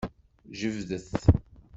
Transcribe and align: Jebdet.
Jebdet. 0.59 1.09